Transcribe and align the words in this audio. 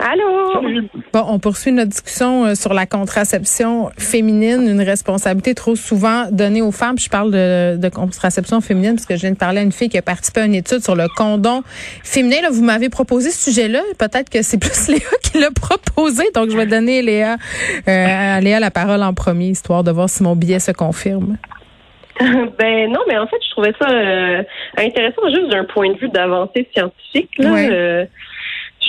Allô? 0.00 0.62
Bon, 1.12 1.24
on 1.28 1.38
poursuit 1.38 1.72
notre 1.72 1.90
discussion 1.90 2.46
euh, 2.46 2.54
sur 2.54 2.72
la 2.72 2.86
contraception 2.86 3.90
féminine, 3.98 4.66
une 4.66 4.80
responsabilité 4.80 5.54
trop 5.54 5.76
souvent 5.76 6.24
donnée 6.30 6.62
aux 6.62 6.72
femmes. 6.72 6.98
Je 6.98 7.10
parle 7.10 7.30
de, 7.30 7.76
de 7.76 7.88
contraception 7.90 8.62
féminine 8.62 8.94
parce 8.94 9.04
que 9.04 9.16
je 9.16 9.20
viens 9.20 9.32
de 9.32 9.36
parler 9.36 9.58
à 9.60 9.62
une 9.62 9.72
fille 9.72 9.90
qui 9.90 9.98
a 9.98 10.02
participé 10.02 10.40
à 10.40 10.46
une 10.46 10.54
étude 10.54 10.80
sur 10.80 10.94
le 10.94 11.06
condom 11.16 11.62
féminin. 12.02 12.40
Là, 12.42 12.48
vous 12.50 12.64
m'avez 12.64 12.88
proposé 12.88 13.30
ce 13.30 13.50
sujet-là. 13.50 13.82
Peut-être 13.98 14.30
que 14.30 14.40
c'est 14.42 14.58
plus 14.60 14.88
Léa 14.88 15.00
qui 15.22 15.38
l'a 15.38 15.50
proposé. 15.50 16.24
Donc, 16.34 16.50
je 16.50 16.56
vais 16.56 16.66
donner 16.66 17.02
Léa, 17.02 17.36
euh, 17.86 18.36
à 18.36 18.40
Léa 18.40 18.58
la 18.58 18.70
parole 18.70 19.02
en 19.02 19.12
premier, 19.12 19.48
histoire 19.48 19.84
de 19.84 19.90
voir 19.90 20.08
si 20.08 20.22
mon 20.22 20.34
billet 20.34 20.60
se 20.60 20.72
confirme. 20.72 21.36
ben 22.20 22.90
non, 22.90 23.00
mais 23.08 23.18
en 23.18 23.26
fait, 23.26 23.36
je 23.46 23.50
trouvais 23.50 23.72
ça 23.78 23.88
euh, 23.90 24.42
intéressant 24.78 25.28
juste 25.28 25.50
d'un 25.50 25.64
point 25.64 25.90
de 25.92 25.98
vue 25.98 26.08
d'avancée 26.08 26.68
scientifique. 26.74 27.30
Là, 27.38 27.52
Ouais. 27.52 27.68
Euh, 27.70 28.04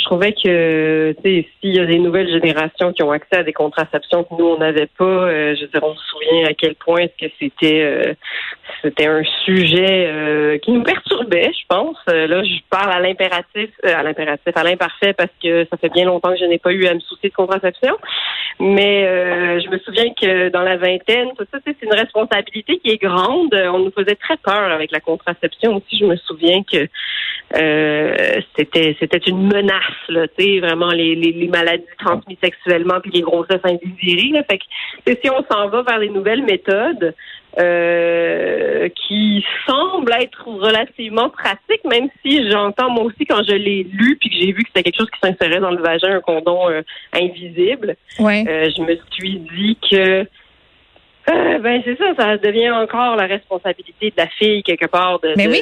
je 0.02 0.06
trouvais 0.06 0.34
que 0.34 1.16
s'il 1.24 1.76
y 1.76 1.80
a 1.80 1.86
des 1.86 2.00
nouvelles 2.00 2.30
générations 2.30 2.92
qui 2.92 3.04
ont 3.04 3.12
accès 3.12 3.38
à 3.38 3.44
des 3.44 3.54
contraceptions 3.54 4.24
que 4.24 4.34
nous 4.38 4.46
on 4.46 4.58
n'avait 4.58 4.90
pas, 4.98 5.06
euh, 5.06 5.56
je 5.56 5.62
veux 5.62 5.68
dire, 5.68 5.84
on 5.84 5.96
se 5.96 6.06
souvient 6.08 6.48
à 6.48 6.54
quel 6.54 6.76
point 6.76 7.02
est-ce 7.02 7.28
que 7.28 7.32
c'était 7.40 7.82
euh, 7.82 8.14
c'était 8.82 9.08
un 9.08 9.24
sujet 9.46 10.08
euh, 10.08 10.58
qui 10.58 10.72
nous 10.72 10.84
perturbait, 10.84 11.52
je 11.54 11.66
pense. 11.68 11.98
Euh, 12.10 12.28
là, 12.28 12.44
je 12.44 12.60
parle 12.70 12.92
à 12.92 13.00
l'impératif, 13.00 13.70
euh, 13.86 13.96
à 13.96 14.04
l'impératif, 14.04 14.56
à 14.56 14.64
l'imparfait 14.64 15.14
parce 15.14 15.32
que 15.42 15.66
ça 15.70 15.78
fait 15.78 15.90
bien 15.90 16.06
longtemps 16.06 16.32
que 16.32 16.40
je 16.40 16.46
n'ai 16.46 16.58
pas 16.58 16.72
eu 16.72 16.86
à 16.88 16.94
me 16.94 17.00
soucier 17.00 17.30
de 17.30 17.36
contraception. 17.36 17.96
Mais 18.60 19.04
je 19.60 19.70
me 19.70 19.80
souviens 19.80 20.14
que 20.14 20.50
dans 20.50 20.62
la 20.62 20.78
vingtaine, 20.78 21.30
tout 21.36 21.46
ça, 21.52 21.58
c'est 21.66 21.82
une 21.82 21.94
responsabilité 21.94 22.78
qui 22.78 22.92
est 22.92 23.02
grande. 23.02 23.54
On 23.54 23.80
nous 23.80 23.92
faisait 23.92 24.16
très 24.16 24.38
peur 24.38 24.72
avec 24.72 24.92
la 24.92 25.00
contraception 25.00 25.78
aussi. 25.78 25.98
Je 25.98 26.06
me 26.06 26.16
souviens 26.18 26.62
que 26.64 26.88
c'était 28.56 28.96
c'était 29.00 29.18
une 29.18 29.48
menace, 29.48 29.91
là, 30.10 30.26
vraiment 30.60 30.92
les, 30.92 31.16
les, 31.16 31.32
les 31.32 31.48
maladies 31.48 31.84
transmises 32.00 32.38
sexuellement 32.44 33.00
puis 33.02 33.12
les 33.12 33.22
grossesses 33.22 33.62
indésirées. 33.64 34.32
Là. 34.34 34.44
Fait 34.44 34.58
que 34.58 34.64
si 35.22 35.30
on 35.30 35.44
s'en 35.52 35.70
va 35.70 35.84
vers 35.84 36.00
les 36.00 36.10
nouvelles 36.10 36.44
méthodes 36.44 37.14
euh, 37.60 38.88
qui 38.90 39.46
semblent 39.68 40.14
être 40.20 40.48
relativement 40.48 41.30
pratiques, 41.30 41.84
même 41.86 42.10
si 42.24 42.50
j'entends 42.50 42.90
moi 42.90 43.04
aussi 43.04 43.26
quand 43.26 43.44
je 43.44 43.54
l'ai 43.54 43.84
lu 43.84 44.18
puis 44.20 44.30
que 44.30 44.36
j'ai 44.36 44.52
vu 44.52 44.64
que 44.64 44.70
c'était 44.70 44.84
quelque 44.84 45.00
chose 45.00 45.10
qui 45.12 45.20
s'insérait 45.20 45.60
dans 45.60 45.72
le 45.72 45.82
vagin, 45.82 46.16
un 46.16 46.22
condom 46.22 46.70
euh, 46.70 46.82
invisible. 47.14 47.96
Ouais. 48.20 48.46
Euh, 48.48 48.70
je 48.76 48.82
me 48.82 48.98
suis 49.12 49.40
dit 49.40 49.78
que 49.90 50.26
ben 51.28 51.82
c'est 51.86 51.98
ça, 51.98 52.16
ça 52.18 52.38
devient 52.38 52.72
encore 52.72 53.16
la 53.16 53.26
responsabilité 53.26 54.10
de 54.10 54.16
la 54.18 54.28
fille 54.28 54.64
quelque 54.64 54.88
part 54.88 55.20
de 55.20 55.34
Mais 55.38 55.48
de, 55.48 55.52
oui. 55.52 55.62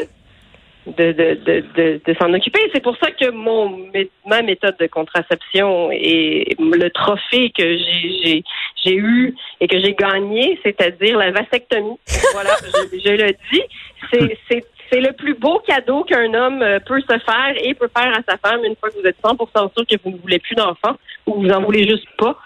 De, 0.97 1.11
de, 1.11 1.35
de, 1.45 1.63
de, 1.75 2.01
de 2.05 2.13
s'en 2.19 2.33
occuper. 2.33 2.59
C'est 2.73 2.83
pour 2.83 2.97
ça 2.97 3.11
que 3.11 3.29
mon 3.31 3.87
ma 4.25 4.41
méthode 4.41 4.75
de 4.79 4.87
contraception 4.87 5.89
et 5.91 6.55
le 6.59 6.89
trophée 6.89 7.51
que 7.57 7.77
j'ai 7.77 8.95
eu 8.95 9.35
et 9.59 9.67
que 9.67 9.79
j'ai 9.79 9.93
gagné, 9.93 10.59
c'est-à-dire 10.63 11.17
la 11.17 11.31
vasectomie. 11.31 11.99
voilà, 12.33 12.51
je, 12.63 12.99
je 12.99 13.11
le 13.11 13.31
dis, 13.51 13.63
c'est 14.11 14.37
c'est 14.49 14.65
c'est 14.91 15.01
le 15.01 15.13
plus 15.13 15.35
beau 15.35 15.59
cadeau 15.59 16.03
qu'un 16.03 16.33
homme 16.33 16.61
euh, 16.61 16.79
peut 16.79 17.01
se 17.01 17.17
faire 17.19 17.53
et 17.61 17.73
peut 17.73 17.89
faire 17.95 18.11
à 18.11 18.21
sa 18.27 18.37
femme 18.37 18.63
une 18.63 18.75
fois 18.75 18.89
que 18.89 18.99
vous 18.99 19.05
êtes 19.05 19.21
100% 19.23 19.73
sûr 19.73 19.85
que 19.85 19.95
vous 20.03 20.11
ne 20.11 20.17
voulez 20.17 20.39
plus 20.39 20.55
d'enfants 20.55 20.97
ou 21.25 21.41
vous 21.41 21.49
en 21.49 21.61
voulez 21.61 21.87
juste 21.87 22.07
pas. 22.17 22.37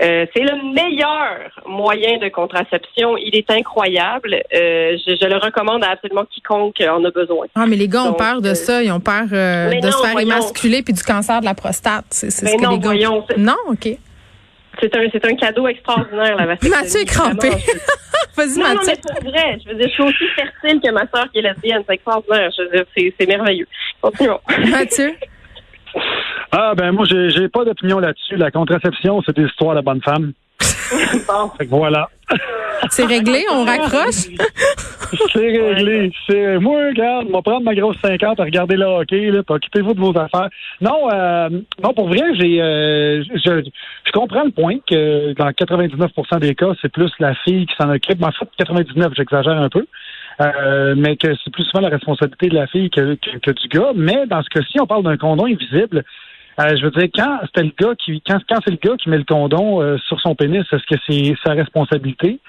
Euh, 0.00 0.24
c'est 0.34 0.42
le 0.42 0.72
meilleur 0.72 1.50
moyen 1.66 2.16
de 2.18 2.28
contraception. 2.30 3.16
Il 3.18 3.36
est 3.36 3.50
incroyable. 3.50 4.34
Euh, 4.54 4.96
je, 5.06 5.16
je 5.20 5.26
le 5.26 5.36
recommande 5.36 5.84
à 5.84 5.90
absolument 5.90 6.24
quiconque 6.24 6.80
en 6.80 7.04
a 7.04 7.10
besoin. 7.10 7.46
Ah, 7.54 7.66
mais 7.66 7.76
les 7.76 7.88
gars 7.88 8.04
ont 8.04 8.06
Donc, 8.10 8.18
peur 8.18 8.40
de 8.40 8.48
euh, 8.50 8.54
ça. 8.54 8.82
Ils 8.82 8.90
ont 8.90 9.00
peur 9.00 9.24
euh, 9.32 9.68
de 9.70 9.74
non, 9.86 9.92
se 9.92 10.02
faire 10.02 10.12
voyons. 10.12 10.30
émasculer 10.30 10.82
puis 10.82 10.94
du 10.94 11.02
cancer 11.02 11.40
de 11.40 11.44
la 11.44 11.54
prostate. 11.54 12.06
C'est 12.10 12.30
c'est 12.30 12.46
ce 12.46 12.56
que 12.56 12.62
non, 12.62 12.70
les 12.70 12.78
gars. 12.78 12.84
voyons, 12.88 13.24
c'est- 13.28 13.36
Non, 13.36 13.56
OK. 13.68 13.88
C'est 14.80 14.96
un, 14.96 15.06
c'est 15.12 15.24
un 15.26 15.34
cadeau 15.36 15.68
extraordinaire, 15.68 16.34
la 16.36 16.46
vasectomie. 16.46 16.70
Mathieu 16.74 17.00
est 17.02 17.04
crampé. 17.04 17.50
Vas-y, 18.36 18.58
Non, 18.58 18.68
non, 18.68 18.74
Mathieu. 18.76 18.92
mais 19.04 19.20
pour 19.20 19.30
vrai, 19.30 19.58
je 19.62 19.68
veux 19.68 19.74
dire, 19.74 19.88
je 19.88 19.92
suis 19.92 20.02
aussi 20.02 20.24
fertile 20.34 20.80
que 20.80 20.90
ma 20.90 21.06
soeur 21.14 21.30
qui 21.30 21.40
est 21.40 21.42
lesbienne. 21.42 21.82
C'est 21.86 21.94
extraordinaire. 21.96 22.50
Je 22.56 22.62
veux 22.62 22.70
dire, 22.70 22.84
c'est, 22.96 23.14
c'est 23.20 23.26
merveilleux. 23.26 23.66
Continuons. 24.00 24.40
Mathieu. 24.70 25.12
Ah 26.50 26.74
ben 26.76 26.92
moi 26.92 27.04
j'ai 27.08 27.30
j'ai 27.30 27.48
pas 27.48 27.64
d'opinion 27.64 27.98
là-dessus. 27.98 28.36
La 28.36 28.50
contraception, 28.50 29.22
c'est 29.24 29.36
des 29.36 29.46
histoires 29.46 29.74
de 29.74 29.80
bonne 29.80 30.02
femme. 30.02 30.32
bon. 31.28 31.48
Fait 31.58 31.66
que 31.66 31.70
voilà. 31.70 32.08
C'est 32.90 33.04
réglé, 33.04 33.44
on 33.50 33.64
raccroche? 33.66 34.28
C'est 35.32 35.40
réglé. 35.40 36.12
C'est 36.26 36.58
moi, 36.58 36.88
regarde, 36.88 37.26
on 37.28 37.32
va 37.32 37.42
prendre 37.42 37.64
ma 37.64 37.74
grosse 37.74 37.96
50 38.02 38.40
à 38.40 38.44
regarder 38.44 38.76
le 38.76 38.84
hockey, 38.84 39.30
là, 39.30 39.42
puis 39.42 39.54
occupez-vous 39.54 39.94
de 39.94 40.00
vos 40.00 40.18
affaires. 40.18 40.48
Non, 40.80 41.10
euh, 41.12 41.48
non, 41.82 41.94
pour 41.94 42.08
vrai, 42.08 42.22
j'ai 42.34 42.60
euh, 42.60 43.22
je, 43.22 43.62
je 44.04 44.12
comprends 44.12 44.44
le 44.44 44.50
point 44.50 44.76
que 44.88 45.32
dans 45.34 45.48
99% 45.48 46.40
des 46.40 46.54
cas, 46.54 46.72
c'est 46.80 46.90
plus 46.90 47.10
la 47.18 47.34
fille 47.34 47.66
qui 47.66 47.74
s'en 47.80 47.90
occupe. 47.90 48.18
Mais 48.20 48.26
en 48.26 48.32
fait, 48.32 48.48
99, 48.58 49.12
j'exagère 49.16 49.60
un 49.60 49.68
peu. 49.68 49.86
Euh, 50.40 50.94
mais 50.96 51.16
que 51.16 51.28
c'est 51.42 51.52
plus 51.52 51.64
souvent 51.64 51.82
la 51.82 51.90
responsabilité 51.90 52.48
de 52.48 52.54
la 52.54 52.66
fille 52.66 52.90
que, 52.90 53.14
que, 53.14 53.50
du 53.50 53.68
gars. 53.68 53.92
Mais 53.94 54.26
dans 54.26 54.42
ce 54.42 54.48
cas-ci, 54.48 54.80
on 54.80 54.86
parle 54.86 55.04
d'un 55.04 55.16
condom 55.16 55.46
invisible. 55.46 56.04
Euh, 56.60 56.76
je 56.76 56.84
veux 56.84 56.90
dire, 56.90 57.08
quand 57.14 57.40
c'était 57.46 57.62
le 57.62 57.72
gars 57.78 57.94
qui, 57.96 58.20
quand, 58.26 58.38
quand 58.48 58.58
c'est 58.64 58.72
le 58.72 58.78
gars 58.82 58.96
qui 58.96 59.08
met 59.08 59.18
le 59.18 59.24
condom 59.24 59.80
euh, 59.80 59.96
sur 60.06 60.20
son 60.20 60.34
pénis, 60.34 60.64
est-ce 60.72 60.86
que 60.86 61.00
c'est 61.06 61.34
sa 61.44 61.52
responsabilité? 61.52 62.40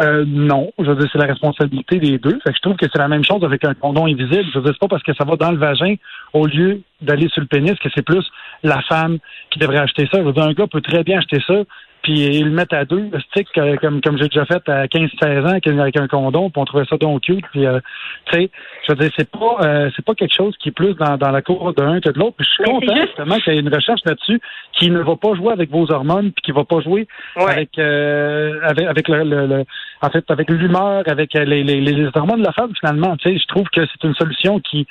Euh, 0.00 0.24
non, 0.26 0.72
je 0.78 0.84
veux 0.84 0.96
dire, 0.96 1.08
c'est 1.12 1.18
la 1.18 1.26
responsabilité 1.26 1.98
des 1.98 2.18
deux. 2.18 2.38
Fait 2.44 2.50
que 2.50 2.56
je 2.56 2.62
trouve 2.62 2.76
que 2.76 2.86
c'est 2.90 2.98
la 2.98 3.08
même 3.08 3.24
chose 3.24 3.44
avec 3.44 3.64
un 3.64 3.74
condom 3.74 4.06
invisible. 4.06 4.46
Je 4.52 4.58
veux 4.58 4.64
dire, 4.64 4.72
c'est 4.72 4.80
pas 4.80 4.88
parce 4.88 5.02
que 5.02 5.14
ça 5.14 5.24
va 5.24 5.36
dans 5.36 5.50
le 5.50 5.58
vagin 5.58 5.96
au 6.32 6.46
lieu 6.46 6.80
d'aller 7.02 7.28
sur 7.28 7.42
le 7.42 7.46
pénis 7.46 7.74
que 7.78 7.88
c'est 7.94 8.04
plus 8.04 8.24
la 8.62 8.80
femme 8.82 9.18
qui 9.50 9.58
devrait 9.58 9.78
acheter 9.78 10.08
ça. 10.10 10.18
Je 10.18 10.24
veux 10.24 10.32
dire, 10.32 10.44
un 10.44 10.54
gars 10.54 10.66
peut 10.66 10.80
très 10.80 11.04
bien 11.04 11.18
acheter 11.18 11.42
ça 11.46 11.62
puis 12.02 12.14
ils 12.38 12.44
le 12.46 12.50
mettent 12.50 12.72
à 12.72 12.84
deux, 12.84 13.08
le 13.12 13.20
stick, 13.20 13.46
euh, 13.58 13.76
comme, 13.76 14.00
comme 14.00 14.18
j'ai 14.18 14.28
déjà 14.28 14.44
fait 14.44 14.68
à 14.68 14.86
15-16 14.86 15.44
ans 15.46 15.80
avec, 15.80 15.96
un 15.96 16.08
condom, 16.08 16.50
puis 16.50 16.60
on 16.60 16.64
trouvait 16.64 16.84
ça 16.84 16.96
donc 16.96 17.22
cute. 17.22 17.44
Puis, 17.52 17.64
euh, 17.66 17.78
tu 18.26 18.40
sais, 18.40 18.50
je 18.86 18.92
veux 18.92 18.98
dire, 18.98 19.10
c'est 19.16 19.30
pas, 19.30 19.56
euh, 19.62 19.90
c'est 19.94 20.04
pas 20.04 20.14
quelque 20.14 20.34
chose 20.34 20.54
qui 20.58 20.70
est 20.70 20.72
plus 20.72 20.94
dans, 20.94 21.16
dans 21.16 21.30
la 21.30 21.42
cour 21.42 21.72
d'un 21.74 22.00
que 22.00 22.10
de 22.10 22.18
l'autre. 22.18 22.34
Puis 22.38 22.46
je 22.46 22.52
suis 22.54 22.64
content 22.64 22.96
justement 23.06 23.36
qu'il 23.38 23.54
y 23.54 23.56
ait 23.56 23.60
une 23.60 23.74
recherche 23.74 24.00
là-dessus 24.04 24.40
qui 24.72 24.90
ne 24.90 24.98
va 25.00 25.16
pas 25.16 25.34
jouer 25.34 25.52
avec 25.52 25.70
vos 25.70 25.90
hormones, 25.92 26.32
puis 26.32 26.42
qui 26.42 26.52
va 26.52 26.64
pas 26.64 26.80
jouer 26.80 27.06
Ouais. 27.36 27.50
avec 27.50 27.78
euh, 27.78 28.58
avec 28.62 28.86
avec 28.86 29.08
le, 29.08 29.22
le- 29.24 29.46
le- 29.46 29.64
en 30.02 30.10
fait 30.10 30.24
avec 30.30 30.50
l'humeur, 30.50 31.02
avec 31.06 31.34
euh, 31.36 31.44
les, 31.44 31.62
les, 31.62 31.80
les 31.80 32.08
hormones 32.14 32.40
de 32.40 32.46
la 32.46 32.52
femme 32.52 32.72
finalement. 32.78 33.16
Tu 33.16 33.28
sais, 33.30 33.38
je 33.38 33.46
trouve 33.46 33.68
que 33.68 33.80
c'est 33.86 34.06
une 34.06 34.14
solution 34.14 34.58
qui 34.60 34.86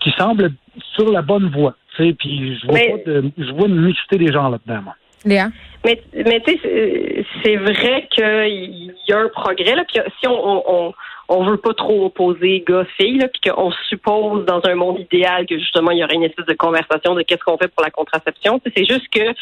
qui 0.00 0.10
semble 0.18 0.52
sur 0.94 1.10
la 1.12 1.22
bonne 1.22 1.48
voie. 1.50 1.74
Tu 1.96 2.04
sais, 2.06 2.12
puis 2.14 2.58
je 2.58 2.66
vois 2.66 2.74
Mais- 2.74 3.02
pas 3.04 3.10
de, 3.10 3.30
je 3.38 3.50
vois 3.52 3.68
une 3.68 3.80
mixité 3.82 4.16
des 4.18 4.32
gens 4.32 4.48
là-dedans. 4.48 4.82
moi. 4.82 4.94
Léa? 5.24 5.48
Mais, 5.84 6.00
mais 6.14 6.40
tu 6.40 6.52
sais, 6.52 7.24
c'est- 7.42 7.56
vrai 7.56 8.06
qu'il 8.10 8.92
y 9.08 9.12
a 9.12 9.18
un 9.18 9.28
progrès. 9.28 9.74
Là, 9.74 9.84
puis 9.84 10.00
si 10.20 10.28
on, 10.28 10.32
on, 10.32 10.62
on, 10.66 10.94
on 11.28 11.44
veut 11.44 11.56
pas 11.56 11.72
trop 11.74 12.06
opposer 12.06 12.62
gars-filles, 12.66 13.18
là, 13.18 13.28
puis 13.28 13.50
qu'on 13.50 13.70
suppose 13.88 14.44
dans 14.44 14.60
un 14.64 14.74
monde 14.74 14.98
idéal 14.98 15.46
que 15.46 15.58
justement 15.58 15.90
il 15.92 15.98
y 15.98 16.04
aurait 16.04 16.14
une 16.16 16.24
espèce 16.24 16.46
de 16.46 16.54
conversation 16.54 17.14
de 17.14 17.22
qu'est-ce 17.22 17.42
qu'on 17.44 17.56
fait 17.56 17.68
pour 17.68 17.84
la 17.84 17.90
contraception, 17.90 18.60
c'est 18.76 18.84
juste 18.84 19.08
que 19.08 19.32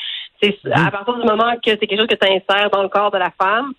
c'est 0.40 0.56
à 0.72 0.90
partir 0.90 1.14
du 1.14 1.26
moment 1.26 1.54
que 1.54 1.70
c'est 1.70 1.86
quelque 1.86 1.98
chose 1.98 2.06
que 2.06 2.14
tu 2.14 2.26
insères 2.32 2.70
dans 2.70 2.82
le 2.82 2.88
corps 2.88 3.10
de 3.10 3.18
la 3.18 3.32
femme, 3.40 3.72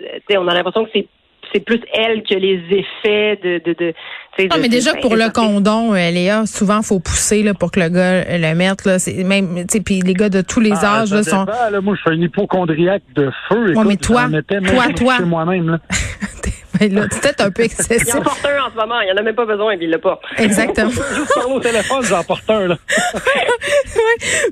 euh, 0.00 0.04
tu 0.14 0.22
sais, 0.30 0.38
on 0.38 0.48
a 0.48 0.54
l'impression 0.54 0.84
que 0.84 0.90
c'est 0.92 1.06
c'est 1.52 1.64
plus 1.64 1.80
elle 1.92 2.22
que 2.22 2.34
les 2.34 2.60
effets 2.70 3.38
de 3.42 3.60
de, 3.64 3.72
de 3.78 3.94
sais, 4.36 4.48
Ah, 4.50 4.58
mais 4.58 4.68
déjà 4.68 4.94
pour 4.94 5.16
le 5.16 5.30
condom, 5.32 5.94
euh, 5.94 6.10
Léa, 6.10 6.46
souvent 6.46 6.82
faut 6.82 7.00
pousser 7.00 7.42
là, 7.42 7.54
pour 7.54 7.70
que 7.70 7.80
le 7.80 7.88
gars 7.88 8.38
le 8.38 8.54
mette 8.54 8.84
là. 8.84 8.98
C'est 8.98 9.24
même, 9.24 9.66
tu 9.66 9.78
sais, 9.78 9.80
puis 9.80 10.00
les 10.00 10.14
gars 10.14 10.28
de 10.28 10.40
tous 10.40 10.60
les 10.60 10.72
Ah, 10.82 11.00
âges 11.02 11.12
là, 11.12 11.22
sont. 11.22 11.46
Moi, 11.82 11.94
je 11.96 12.00
suis 12.00 12.18
un 12.18 12.22
hypochondriaque 12.22 13.02
de 13.14 13.30
feu. 13.48 13.70
Écoute, 13.70 13.86
mais 13.86 13.96
toi, 13.96 14.28
toi, 14.66 14.88
toi. 14.94 15.20
moi-même. 15.20 15.78
Là. 16.80 16.88
Ben 16.88 16.94
là, 16.94 17.06
c'est 17.10 17.20
peut-être 17.20 17.40
un 17.42 17.50
peu 17.50 17.62
Il 17.62 17.66
excessif. 17.66 18.14
en 18.14 18.22
porte 18.22 18.44
un 18.46 18.64
en 18.66 18.70
ce 18.70 18.76
moment, 18.76 19.00
il 19.00 19.12
en 19.12 19.16
a 19.16 19.22
même 19.22 19.34
pas 19.34 19.44
besoin, 19.46 19.74
il 19.80 19.90
l'a 19.90 19.98
pas. 19.98 20.20
Exactement. 20.38 20.90
Juste 21.14 21.38
au 21.46 21.60
téléphone, 21.60 22.02
j'en 22.04 22.24
porte 22.24 22.48
un. 22.50 22.68
Là. 22.68 22.76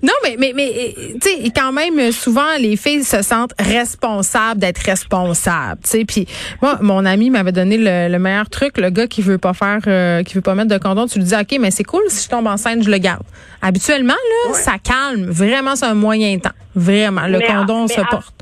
Non, 0.02 0.12
mais 0.22 0.36
mais 0.38 0.52
mais 0.54 0.94
tu 1.20 1.28
sais, 1.28 1.50
quand 1.54 1.72
même 1.72 2.12
souvent 2.12 2.56
les 2.58 2.76
filles 2.76 3.04
se 3.04 3.22
sentent 3.22 3.52
responsables 3.58 4.60
d'être 4.60 4.78
responsables, 4.84 5.80
tu 5.82 5.90
sais. 5.90 6.04
Puis 6.04 6.26
moi, 6.62 6.78
mon 6.80 7.04
ami 7.04 7.30
m'avait 7.30 7.52
donné 7.52 7.76
le, 7.78 8.08
le 8.10 8.18
meilleur 8.18 8.48
truc, 8.48 8.78
le 8.78 8.90
gars 8.90 9.06
qui 9.06 9.22
veut 9.22 9.38
pas 9.38 9.52
faire, 9.54 9.78
euh, 9.86 10.22
qui 10.22 10.34
veut 10.34 10.40
pas 10.40 10.54
mettre 10.54 10.68
de 10.70 10.78
condom, 10.78 11.06
tu 11.06 11.18
lui 11.18 11.24
dis 11.24 11.34
ok, 11.34 11.56
mais 11.60 11.70
c'est 11.70 11.84
cool 11.84 12.02
si 12.08 12.24
je 12.24 12.28
tombe 12.28 12.46
enceinte, 12.46 12.82
je 12.82 12.90
le 12.90 12.98
garde. 12.98 13.22
Habituellement 13.62 14.14
là, 14.48 14.54
ça 14.54 14.72
calme. 14.82 15.26
Vraiment, 15.30 15.76
c'est 15.76 15.86
un 15.86 15.94
moyen 15.94 16.38
temps. 16.38 16.50
Vraiment, 16.74 17.26
le 17.26 17.38
Mais 17.38 17.46
condom 17.46 17.86
mais 17.88 17.94
se 17.94 18.00
à- 18.00 18.04
porte. 18.04 18.34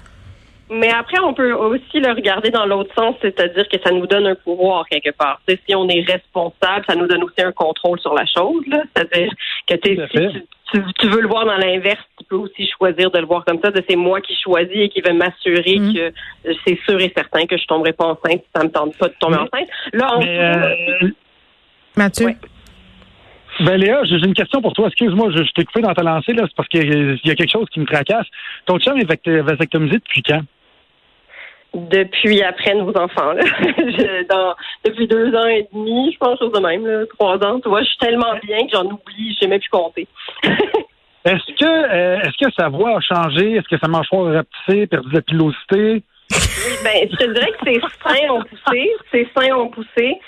Mais 0.68 0.90
après, 0.90 1.20
on 1.20 1.32
peut 1.32 1.52
aussi 1.52 2.00
le 2.00 2.10
regarder 2.12 2.50
dans 2.50 2.66
l'autre 2.66 2.92
sens, 2.94 3.14
c'est-à-dire 3.22 3.68
que 3.68 3.76
ça 3.84 3.92
nous 3.92 4.06
donne 4.08 4.26
un 4.26 4.34
pouvoir 4.34 4.84
quelque 4.88 5.10
part. 5.10 5.40
Si 5.48 5.74
on 5.76 5.88
est 5.88 6.00
responsable, 6.02 6.84
ça 6.88 6.96
nous 6.96 7.06
donne 7.06 7.22
aussi 7.22 7.40
un 7.40 7.52
contrôle 7.52 8.00
sur 8.00 8.12
la 8.14 8.24
chose. 8.26 8.64
C'est-à-dire 8.96 9.30
que 9.68 9.74
si 9.84 9.96
tu, 10.10 10.42
tu, 10.72 10.82
tu 10.98 11.06
veux 11.08 11.20
le 11.20 11.28
voir 11.28 11.46
dans 11.46 11.56
l'inverse, 11.56 12.02
tu 12.18 12.24
peux 12.24 12.34
aussi 12.36 12.68
choisir 12.76 13.12
de 13.12 13.18
le 13.20 13.26
voir 13.26 13.44
comme 13.44 13.60
ça, 13.62 13.70
de 13.70 13.80
c'est 13.88 13.94
moi 13.94 14.20
qui 14.20 14.34
choisis 14.42 14.74
et 14.76 14.88
qui 14.88 15.00
vais 15.02 15.12
m'assurer 15.12 15.78
Mhm. 15.78 15.94
que 15.94 16.12
c'est 16.66 16.78
sûr 16.88 17.00
et 17.00 17.12
certain 17.16 17.46
que 17.46 17.56
je 17.56 17.64
tomberai 17.66 17.92
pas 17.92 18.06
enceinte 18.06 18.42
si 18.42 18.48
ça 18.54 18.64
me 18.64 18.70
tente 18.70 18.96
pas 18.98 19.06
de 19.08 19.14
tomber 19.20 19.36
Mais- 19.36 19.42
enceinte. 19.42 19.68
Là, 19.92 20.16
dessous, 20.18 21.04
euh, 21.04 21.08
Mathieu? 21.96 22.26
Ouais. 22.26 22.36
ben 23.60 23.76
Léa, 23.76 24.02
j'ai 24.04 24.16
une 24.16 24.34
question 24.34 24.60
pour 24.60 24.72
toi. 24.72 24.88
Excuse-moi, 24.88 25.30
je, 25.30 25.44
je 25.44 25.52
t'ai 25.52 25.64
coupé 25.64 25.80
dans 25.80 25.94
ta 25.94 26.02
lancée, 26.02 26.32
là. 26.32 26.42
C'est 26.48 26.56
parce 26.56 26.68
qu'il 26.68 27.18
y 27.24 27.30
a 27.30 27.34
quelque 27.36 27.52
chose 27.52 27.68
qui 27.70 27.78
me 27.78 27.86
tracasse. 27.86 28.26
Ton 28.66 28.78
chum 28.80 28.98
est 28.98 29.04
vasectomisé 29.40 29.94
depuis 29.98 30.22
quand? 30.22 30.42
Depuis 31.76 32.42
après 32.42 32.74
nos 32.74 32.90
enfants. 32.96 33.32
Là. 33.32 33.42
Je- 33.78 34.26
dans, 34.28 34.54
depuis 34.84 35.06
deux 35.06 35.34
ans 35.34 35.46
et 35.46 35.68
demi, 35.72 36.12
je 36.12 36.18
pense, 36.18 36.38
chose 36.38 36.52
de 36.52 36.60
même, 36.60 36.86
là, 36.86 37.04
trois 37.18 37.36
ans. 37.44 37.60
Tu 37.60 37.68
vois, 37.68 37.82
je 37.82 37.88
suis 37.88 37.98
tellement 37.98 38.34
bien 38.42 38.58
que 38.66 38.72
j'en 38.72 38.84
oublie, 38.84 39.34
je 39.34 39.38
sais 39.40 39.46
même 39.46 39.60
plus 39.60 39.68
compter. 39.70 40.06
Est-ce 41.24 41.56
que 41.58 41.64
euh, 41.64 42.20
est-ce 42.20 42.46
que 42.46 42.52
sa 42.56 42.68
voix 42.68 42.98
a 42.98 43.00
changé? 43.00 43.54
Est-ce 43.56 43.66
que 43.68 43.78
sa 43.78 43.88
mâchoire 43.88 44.28
a 44.28 44.32
rapetissé, 44.36 44.86
perdu 44.86 45.08
de 45.10 45.14
la 45.16 45.22
pilosité? 45.22 46.02
Ben, 46.84 47.08
je 47.10 47.16
te 47.16 47.32
dirais 47.32 47.50
que 47.50 47.64
ses 47.66 47.80
seins 47.80 48.30
ont 48.30 48.42
poussé. 48.44 48.92
Ses 49.10 49.28
seins 49.36 49.56
ont 49.56 49.68
poussé. 49.68 50.20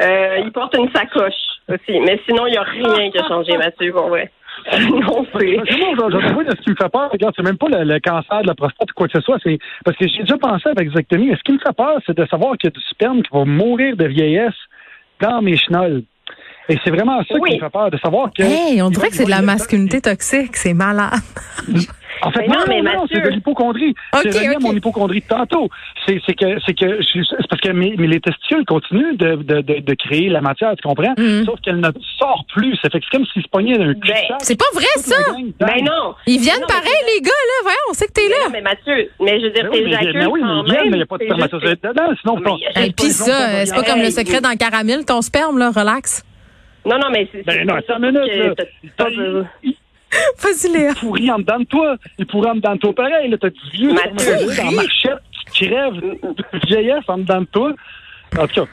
Euh, 0.00 0.38
il 0.42 0.50
porte 0.52 0.74
une 0.74 0.90
sacoche 0.92 1.34
aussi. 1.68 2.00
Mais 2.00 2.18
sinon, 2.26 2.46
il 2.46 2.52
n'y 2.52 2.56
a 2.56 2.62
rien 2.62 3.10
qui 3.10 3.18
a 3.18 3.28
changé, 3.28 3.54
Mathieu. 3.58 3.92
Bon, 3.92 4.08
ouais. 4.08 4.30
Non, 4.90 5.24
que 5.24 5.54
moi, 5.54 5.64
je- 5.64 5.72
je 5.72 6.26
t'avoue, 6.26 6.42
ce 6.50 6.62
qui 6.62 6.70
me 6.70 6.74
fait 6.76 6.88
peur, 6.88 7.08
regarde, 7.12 7.34
c'est 7.36 7.42
même 7.44 7.56
pas 7.58 7.68
le, 7.68 7.84
le 7.84 8.00
cancer 8.00 8.42
de 8.42 8.46
la 8.48 8.54
prostate 8.54 8.90
ou 8.90 8.94
quoi 8.94 9.06
que 9.06 9.12
ce 9.18 9.20
soit, 9.20 9.38
c'est 9.42 9.58
parce 9.84 9.96
que 9.96 10.08
j'ai 10.08 10.20
déjà 10.22 10.36
pensé 10.38 10.68
avec 10.68 10.88
vasectomie, 10.88 11.28
mais 11.28 11.36
ce 11.36 11.42
qui 11.42 11.52
me 11.52 11.58
fait 11.58 11.76
peur, 11.76 11.98
c'est 12.06 12.16
de 12.16 12.26
savoir 12.26 12.56
qu'il 12.58 12.68
y 12.68 12.72
a 12.72 12.76
du 12.78 12.84
sperme 12.90 13.22
qui 13.22 13.28
va 13.32 13.44
mourir 13.44 13.96
de 13.96 14.06
vieillesse 14.06 14.54
dans 15.20 15.40
mes 15.42 15.56
chenolles. 15.56 16.02
Et 16.68 16.76
c'est 16.82 16.90
vraiment 16.90 17.18
ça 17.22 17.34
Oui. 17.38 17.50
qui 17.50 17.56
me 17.56 17.60
fait 17.60 17.70
peur, 17.70 17.90
de 17.90 17.98
savoir 17.98 18.30
que... 18.36 18.42
Hey, 18.42 18.82
on 18.82 18.90
dirait 18.90 19.08
que 19.08 19.14
c'est 19.14 19.24
de 19.24 19.30
la 19.30 19.40
masculinité 19.42 20.00
toxique. 20.00 20.56
C'est 20.56 20.74
malade. 20.74 21.12
En 22.22 22.30
fait, 22.30 22.40
Mais 22.40 22.46
non, 22.48 22.54
non, 22.54 22.60
non, 22.60 22.66
mais 22.68 22.82
non, 22.96 23.06
c'est 23.12 23.20
de 23.20 23.28
l'hypochondrie. 23.28 23.94
Ok, 24.14 24.20
c'est 24.22 24.38
relié 24.38 24.48
à 24.48 24.56
ok. 24.56 24.62
mon 24.62 24.72
hypochondrie 24.74 25.20
de 25.20 25.26
tantôt. 25.26 25.68
C'est 26.06 26.20
c'est 26.26 26.34
que 26.34 26.46
c'est 26.64 26.74
que 26.74 27.00
c'est 27.12 27.48
parce 27.48 27.60
que 27.60 27.70
mes, 27.70 27.94
mes- 27.96 28.06
les 28.06 28.20
testicules 28.20 28.64
continuent 28.64 29.16
de, 29.16 29.36
de, 29.36 29.60
de, 29.60 29.80
de 29.80 29.94
créer 29.94 30.28
la 30.28 30.40
matière, 30.40 30.74
tu 30.76 30.82
comprends? 30.86 31.14
Mhm. 31.18 31.44
Sauf 31.44 31.60
qu'elle 31.60 31.80
ne 31.80 31.88
sort 32.18 32.44
plus. 32.54 32.74
Ça 32.82 32.88
fait 32.90 33.00
que 33.00 33.04
c'est 33.10 33.16
comme 33.16 33.26
s'ils 33.26 33.42
se 33.42 33.48
pognaient 33.48 33.76
d'un 33.78 33.92
cul 33.94 34.08
Ben, 34.08 34.16
chatte. 34.28 34.40
C'est 34.40 34.58
pas 34.58 34.64
vrai, 34.74 34.86
ça! 34.96 35.16
Ben 35.60 35.84
non! 35.84 36.14
Ils 36.26 36.40
viennent 36.40 36.60
Non, 36.60 36.66
mais 36.68 36.74
pareil, 36.74 37.02
les 37.14 37.20
gars, 37.20 37.30
là. 37.30 37.62
Voyons, 37.62 37.78
on 37.90 37.92
sait 37.92 38.06
que 38.06 38.12
t'es 38.12 38.28
là. 38.28 38.36
non, 38.44 38.50
mais 38.52 38.60
Mathieu, 38.62 39.10
mais 39.20 39.40
je 39.40 39.46
veux 39.46 39.52
dire, 39.52 39.62
Ben 39.64 39.70
oui, 39.72 39.80
mais, 40.14 40.26
oui, 40.26 40.40
mais 40.42 40.50
ils 40.50 40.64
viennent, 40.64 40.80
mais 40.84 40.90
il 40.90 40.96
n'y 40.96 41.02
a 41.02 41.06
pas 41.06 41.18
de 41.18 41.24
spermatozoïdes 41.24 41.80
dedans, 41.82 42.12
sinon 42.20 42.56
Et 42.82 42.92
puis 42.92 43.10
ça, 43.10 43.64
c'est 43.66 43.74
pas 43.74 43.82
comme 43.82 44.00
le 44.00 44.10
secret 44.10 44.40
dans 44.40 44.54
Caramel, 44.56 45.04
ton 45.04 45.20
sperme, 45.22 45.58
là? 45.58 45.70
Relax. 45.70 46.22
Non, 46.84 46.98
non, 46.98 47.08
mais 47.10 47.28
c'est. 47.32 47.44
Ben 47.44 47.56
c'est 47.58 47.64
non, 47.64 47.74
attends 47.74 47.98
une 47.98 48.12
minute, 48.12 48.56
là. 48.56 49.44
Vas-y, 50.42 50.72
Léa. 50.72 50.90
il 50.90 50.94
pourrit 50.96 51.30
en 51.30 51.38
dedans 51.38 51.58
de 51.58 51.64
toi. 51.64 51.96
Il 52.18 52.26
pourrit 52.26 52.50
en 52.50 52.54
dedans 52.56 52.74
de 52.74 52.80
toi 52.80 52.94
pareil. 52.94 53.30
Là, 53.30 53.36
t'as 53.38 53.50
du 53.50 53.70
vieux 53.72 53.90
en 53.90 54.72
marchette 54.72 55.22
qui 55.52 55.66
crève 55.66 55.94
de 55.94 56.66
vieillesse 56.66 57.04
en 57.08 57.18
dedans 57.18 57.40
de 57.40 57.46
toi. 57.46 57.72
En 58.38 58.46
tout 58.46 58.62
cas, 58.62 58.70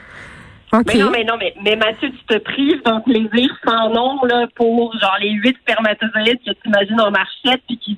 OK. 0.74 0.86
Mais 0.86 0.98
non, 0.98 1.10
mais 1.10 1.24
non, 1.24 1.34
mais, 1.38 1.54
mais 1.62 1.76
Mathieu, 1.76 2.10
tu 2.10 2.24
te 2.26 2.38
prives 2.38 2.82
d'un 2.82 3.00
plaisir 3.00 3.48
sans 3.64 3.90
nom, 3.90 4.24
là, 4.24 4.46
pour, 4.56 4.92
genre, 4.98 5.16
les 5.20 5.30
huit 5.30 5.56
spermatozoïdes 5.58 6.40
que 6.44 6.50
tu 6.50 6.68
imagines 6.68 7.00
en 7.00 7.12
marchette, 7.12 7.62
puis 7.68 7.78
qui, 7.78 7.96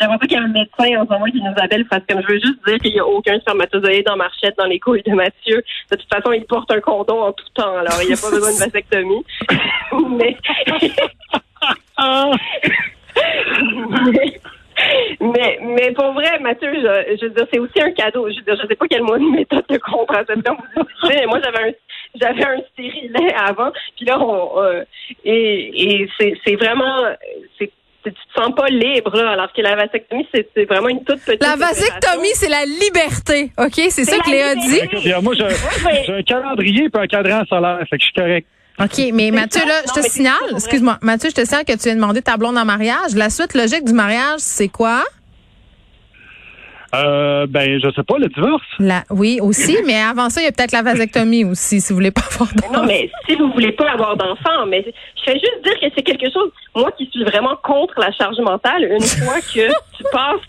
j'aimerais 0.00 0.18
pas 0.18 0.26
qu'il 0.26 0.38
y 0.38 0.40
ait 0.40 0.44
un 0.44 0.48
médecin 0.48 0.98
en 0.98 1.04
ce 1.04 1.12
moment 1.12 1.26
qui 1.26 1.42
nous 1.42 1.52
appelle, 1.56 1.84
parce 1.88 2.02
que 2.06 2.14
je 2.22 2.26
veux 2.26 2.40
juste 2.40 2.66
dire 2.66 2.78
qu'il 2.78 2.94
y 2.94 3.00
a 3.00 3.06
aucun 3.06 3.38
spermatozoïde 3.40 4.08
en 4.08 4.16
marchette 4.16 4.56
dans 4.56 4.64
les 4.64 4.80
couilles 4.80 5.02
de 5.02 5.12
Mathieu. 5.12 5.62
De 5.90 5.96
toute 5.96 6.08
façon, 6.12 6.32
il 6.32 6.44
porte 6.44 6.70
un 6.72 6.80
condom 6.80 7.20
en 7.20 7.32
tout 7.32 7.44
temps, 7.54 7.76
alors 7.76 8.00
il 8.02 8.08
n'y 8.08 8.14
a 8.14 8.16
pas 8.16 8.30
besoin 8.30 8.52
de 8.52 8.58
vasectomie. 8.64 9.24
mais, 10.16 10.36
mais, 14.12 14.40
mais, 15.20 15.58
mais 15.62 15.92
pour 15.92 16.12
vrai, 16.12 16.38
Mathieu, 16.40 16.72
je, 16.74 17.16
je 17.16 17.26
veux 17.26 17.30
dire, 17.30 17.46
c'est 17.52 17.58
aussi 17.58 17.80
un 17.80 17.92
cadeau. 17.92 18.28
Je 18.28 18.40
je 18.46 18.66
sais 18.66 18.74
pas 18.74 18.86
quelle 18.88 19.02
méthode 19.32 19.64
de 19.68 19.78
contraception 19.78 20.56
vous 20.56 20.82
utilisez, 20.82 21.20
mais 21.20 21.26
moi, 21.26 21.40
j'avais 21.44 21.70
un, 21.70 21.72
j'avais 22.20 22.44
un 22.44 22.62
stérilet 22.72 23.34
avant, 23.34 23.70
puis 23.96 24.06
là, 24.06 24.18
on, 24.20 24.62
euh, 24.62 24.84
et, 25.24 26.00
et 26.02 26.08
c'est, 26.18 26.34
c'est 26.44 26.56
vraiment, 26.56 27.04
c'est, 27.58 27.70
tu 28.02 28.12
te 28.12 28.18
sens 28.34 28.54
pas 28.54 28.68
libre, 28.68 29.14
là, 29.14 29.32
alors 29.32 29.52
que 29.52 29.60
la 29.60 29.76
vasectomie, 29.76 30.26
c'est, 30.34 30.48
c'est 30.54 30.64
vraiment 30.64 30.88
une 30.88 31.04
toute 31.04 31.20
petite. 31.20 31.42
La 31.42 31.54
opération. 31.54 31.84
vasectomie, 31.84 32.34
c'est 32.34 32.48
la 32.48 32.64
liberté. 32.64 33.52
OK? 33.58 33.90
C'est 33.90 34.04
ça 34.04 34.18
que 34.18 34.30
Léa 34.30 34.54
dit. 34.54 34.80
liberté. 34.80 35.22
moi, 35.22 35.34
j'ai 35.34 36.12
un 36.14 36.22
calendrier 36.22 36.84
et 36.84 36.98
un 36.98 37.06
cadran 37.06 37.44
solaire, 37.46 37.80
fait 37.90 37.98
que 37.98 38.02
je 38.02 38.06
suis 38.06 38.14
correct. 38.14 38.46
OK, 38.78 39.10
mais 39.12 39.30
Mathieu, 39.30 39.60
là, 39.66 39.74
je 39.86 40.00
te 40.00 40.08
signale, 40.08 40.34
excuse-moi, 40.54 40.98
Mathieu, 41.02 41.28
je 41.30 41.34
te 41.34 41.44
signale 41.44 41.64
que 41.64 41.72
tu 41.72 41.84
viens 41.84 41.94
demander 41.94 42.22
ta 42.22 42.36
blonde 42.36 42.56
en 42.56 42.64
mariage. 42.64 43.14
La 43.14 43.28
suite 43.28 43.54
logique 43.54 43.84
du 43.84 43.92
mariage, 43.92 44.38
c'est 44.38 44.68
quoi? 44.68 45.04
Euh, 46.94 47.46
ben, 47.46 47.78
je 47.80 47.88
sais 47.92 48.02
pas, 48.02 48.18
le 48.18 48.28
divorce. 48.28 48.66
La, 48.78 49.04
oui, 49.10 49.38
aussi, 49.40 49.76
mais 49.86 50.00
avant 50.00 50.28
ça, 50.28 50.40
il 50.40 50.44
y 50.44 50.48
a 50.48 50.52
peut-être 50.52 50.72
la 50.72 50.82
vasectomie 50.82 51.44
aussi, 51.44 51.80
si 51.80 51.92
vous 51.92 51.96
voulez 51.96 52.10
pas 52.10 52.22
avoir 52.32 52.50
Non, 52.72 52.84
mais 52.84 53.10
si 53.28 53.36
vous 53.36 53.52
voulez 53.52 53.72
pas 53.72 53.90
avoir 53.92 54.16
d'enfant, 54.16 54.66
mais 54.66 54.84
je 54.84 55.22
fais 55.24 55.38
juste 55.38 55.62
dire 55.62 55.78
que 55.80 55.86
c'est 55.94 56.02
quelque 56.02 56.30
chose, 56.32 56.50
moi 56.74 56.90
qui 56.92 57.08
suis 57.12 57.22
vraiment 57.24 57.56
contre 57.62 57.94
la 58.00 58.10
charge 58.12 58.38
mentale, 58.38 58.84
une 58.90 59.00
fois 59.24 59.40
que 59.40 59.68
tu 59.68 60.04
passes 60.10 60.40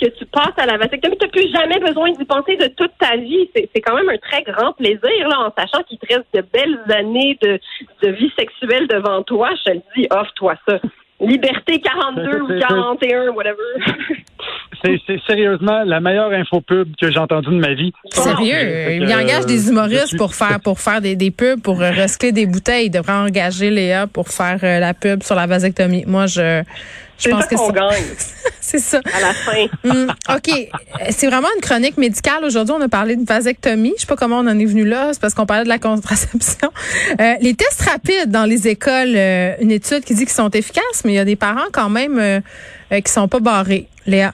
que 0.00 0.06
tu 0.18 0.24
passes 0.26 0.52
à 0.56 0.66
la 0.66 0.76
vasectomie, 0.78 1.16
tu 1.18 1.26
n'as 1.26 1.30
plus 1.32 1.50
jamais 1.52 1.78
besoin 1.80 2.10
d'y 2.12 2.24
penser 2.24 2.56
de 2.56 2.68
toute 2.68 2.92
ta 2.98 3.16
vie. 3.16 3.48
C'est 3.54 3.68
c'est 3.74 3.80
quand 3.80 3.94
même 3.96 4.08
un 4.08 4.18
très 4.18 4.42
grand 4.42 4.72
plaisir, 4.72 5.28
là, 5.28 5.40
en 5.40 5.52
sachant 5.60 5.82
qu'il 5.84 5.98
te 5.98 6.06
reste 6.12 6.26
de 6.34 6.42
belles 6.52 6.78
années 6.96 7.38
de, 7.42 7.58
de 8.02 8.10
vie 8.12 8.30
sexuelle 8.38 8.86
devant 8.88 9.22
toi. 9.22 9.50
Je 9.58 9.70
te 9.72 9.76
le 9.76 9.82
dis, 9.96 10.06
offre-toi 10.10 10.54
ça. 10.68 10.78
Liberté 11.20 11.80
42 11.80 12.40
ou 12.42 12.46
C'est- 12.48 12.54
c'est- 12.54 12.68
41, 12.68 13.28
whatever. 13.30 13.56
C'est 14.84 14.96
c'est 15.08 15.20
sérieusement 15.26 15.82
la 15.84 15.98
meilleure 15.98 16.30
info 16.30 16.60
pub 16.60 16.94
que 17.00 17.10
j'ai 17.10 17.18
entendue 17.18 17.48
de 17.50 17.56
ma 17.58 17.74
vie. 17.74 17.92
Sérieux, 18.12 18.92
il 18.92 19.12
engage 19.12 19.44
des 19.44 19.68
humoristes 19.68 20.06
suis- 20.08 20.16
pour 20.16 20.36
faire 20.36 20.60
pour 20.62 20.78
faire 20.78 21.00
des, 21.00 21.16
des 21.16 21.32
pubs, 21.32 21.60
pour 21.60 21.82
euh, 21.82 21.90
recycler 21.90 22.30
des 22.30 22.46
bouteilles. 22.46 22.86
Il 22.86 22.90
devrait 22.90 23.14
engager 23.14 23.70
Léa 23.70 24.06
pour 24.06 24.28
faire 24.28 24.60
euh, 24.62 24.78
la 24.78 24.94
pub 24.94 25.24
sur 25.24 25.34
la 25.34 25.48
vasectomie. 25.48 26.04
Moi, 26.06 26.26
je, 26.26 26.62
je 27.18 27.28
pense 27.28 27.42
ça 27.42 27.48
que 27.48 27.56
c'est 27.56 27.72
gagne 27.72 27.88
c'est 28.68 28.78
ça. 28.78 29.00
à 29.14 29.20
la 29.20 29.32
fin. 29.32 29.66
Hum, 29.84 30.12
OK. 30.28 30.48
Euh, 30.48 31.04
C'est 31.10 31.26
vraiment 31.26 31.48
une 31.56 31.62
chronique 31.62 31.96
médicale. 31.96 32.44
Aujourd'hui, 32.44 32.74
on 32.78 32.82
a 32.82 32.88
parlé 32.88 33.16
de 33.16 33.24
vasectomie. 33.24 33.94
Je 33.96 34.02
sais 34.02 34.06
pas 34.06 34.16
comment 34.16 34.38
on 34.38 34.46
en 34.46 34.58
est 34.58 34.64
venu 34.66 34.84
là. 34.84 35.10
C'est 35.12 35.20
parce 35.20 35.34
qu'on 35.34 35.46
parlait 35.46 35.64
de 35.64 35.68
la 35.68 35.78
contraception. 35.78 36.70
Euh, 37.20 37.34
les 37.40 37.54
tests 37.54 37.82
rapides 37.88 38.30
dans 38.30 38.44
les 38.44 38.68
écoles, 38.68 39.14
euh, 39.16 39.54
une 39.60 39.70
étude 39.70 40.04
qui 40.04 40.14
dit 40.14 40.24
qu'ils 40.24 40.28
sont 40.28 40.50
efficaces, 40.50 41.02
mais 41.04 41.12
il 41.12 41.16
y 41.16 41.18
a 41.18 41.24
des 41.24 41.36
parents 41.36 41.68
quand 41.72 41.88
même 41.88 42.18
euh, 42.18 42.40
qui 43.00 43.10
sont 43.10 43.28
pas 43.28 43.40
barrés. 43.40 43.86
Léa? 44.06 44.32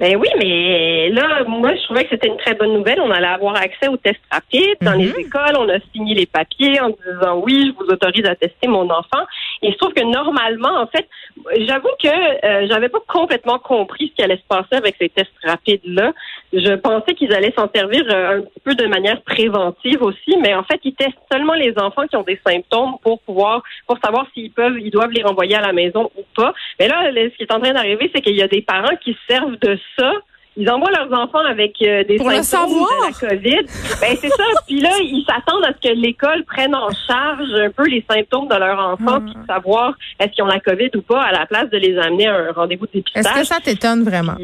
Ben 0.00 0.16
oui, 0.16 0.28
mais 0.36 1.10
là, 1.10 1.44
moi, 1.46 1.74
je 1.76 1.82
trouvais 1.84 2.02
que 2.02 2.10
c'était 2.10 2.26
une 2.26 2.36
très 2.38 2.54
bonne 2.54 2.72
nouvelle. 2.72 3.00
On 3.00 3.10
allait 3.10 3.26
avoir 3.26 3.54
accès 3.54 3.86
aux 3.88 3.96
tests 3.96 4.20
rapides 4.32 4.78
dans 4.80 4.94
les 4.94 5.10
écoles. 5.10 5.56
On 5.56 5.68
a 5.68 5.78
signé 5.94 6.14
les 6.14 6.26
papiers 6.26 6.80
en 6.80 6.88
disant 6.88 7.40
oui, 7.44 7.68
je 7.68 7.72
vous 7.84 7.88
autorise 7.88 8.26
à 8.26 8.34
tester 8.34 8.66
mon 8.66 8.90
enfant. 8.90 9.24
Et 9.62 9.70
je 9.70 9.76
trouve 9.76 9.94
que 9.94 10.02
normalement, 10.02 10.80
en 10.80 10.86
fait, 10.88 11.08
j'avoue 11.56 11.88
que 12.02 12.08
euh, 12.08 12.66
j'avais 12.68 12.88
pas 12.88 12.98
complètement 13.06 13.58
compris 13.60 14.08
ce 14.08 14.16
qui 14.16 14.22
allait 14.22 14.36
se 14.36 14.46
passer 14.48 14.74
avec 14.74 14.96
ces 15.00 15.08
tests 15.08 15.30
rapides-là. 15.44 16.12
Je 16.52 16.74
pensais 16.74 17.14
qu'ils 17.14 17.32
allaient 17.32 17.54
s'en 17.56 17.70
servir 17.72 18.04
euh, 18.10 18.38
un 18.38 18.40
petit 18.42 18.60
peu 18.64 18.74
de 18.74 18.86
manière 18.86 19.22
préventive 19.22 20.02
aussi, 20.02 20.36
mais 20.40 20.54
en 20.54 20.64
fait, 20.64 20.80
ils 20.82 20.94
testent 20.94 21.16
seulement 21.30 21.54
les 21.54 21.78
enfants 21.78 22.06
qui 22.08 22.16
ont 22.16 22.24
des 22.24 22.40
symptômes 22.44 22.96
pour 23.02 23.20
pouvoir, 23.20 23.62
pour 23.86 23.98
savoir 24.04 24.26
s'ils 24.34 24.50
peuvent, 24.50 24.78
ils 24.78 24.90
doivent 24.90 25.12
les 25.12 25.22
renvoyer 25.22 25.54
à 25.54 25.60
la 25.60 25.72
maison 25.72 26.10
ou 26.16 26.24
pas. 26.34 26.52
Mais 26.80 26.88
là, 26.88 27.10
ce 27.12 27.36
qui 27.36 27.44
est 27.44 27.52
en 27.52 27.60
train 27.60 27.72
d'arriver, 27.72 28.10
c'est 28.12 28.20
qu'il 28.20 28.36
y 28.36 28.42
a 28.42 28.48
des 28.48 28.62
parents 28.62 28.96
qui 29.00 29.12
se 29.12 29.34
servent 29.34 29.58
de 29.60 29.78
ça. 29.96 30.12
Ils 30.56 30.68
envoient 30.68 30.90
leurs 30.90 31.10
enfants 31.18 31.44
avec 31.48 31.74
euh, 31.80 32.04
des 32.04 32.16
Pour 32.16 32.30
symptômes 32.30 32.74
de 32.74 33.06
la 33.06 33.28
COVID. 33.28 33.62
Ben 34.02 34.16
c'est 34.20 34.28
ça. 34.28 34.44
Puis 34.66 34.80
là, 34.80 34.90
ils 35.00 35.24
s'attendent 35.26 35.64
à 35.64 35.72
ce 35.72 35.88
que 35.88 35.94
l'école 35.94 36.44
prenne 36.44 36.74
en 36.74 36.90
charge 37.08 37.48
un 37.54 37.70
peu 37.70 37.86
les 37.88 38.04
symptômes 38.10 38.48
de 38.48 38.54
leur 38.56 38.78
enfant, 38.78 39.20
Hmm. 39.20 39.24
puis 39.24 39.34
savoir 39.48 39.94
est-ce 40.20 40.28
qu'ils 40.32 40.44
ont 40.44 40.48
la 40.48 40.60
COVID 40.60 40.90
ou 40.96 41.00
pas, 41.02 41.22
à 41.22 41.32
la 41.32 41.46
place 41.46 41.70
de 41.70 41.78
les 41.78 41.96
amener 41.98 42.26
à 42.28 42.34
un 42.36 42.52
rendez-vous 42.52 42.84
de 42.86 42.90
Est-ce 42.98 42.98
dépistage. 42.98 43.34
que 43.34 43.44
ça 43.46 43.60
t'étonne 43.60 44.02
vraiment? 44.04 44.36